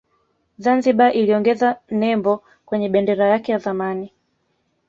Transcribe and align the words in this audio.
Zanzibar 0.63 1.15
iliongeza 1.17 1.79
nembo 1.91 2.43
kwenye 2.65 2.89
bendera 2.89 3.25
yake 3.27 3.51
ya 3.51 3.57
zamani 3.57 4.13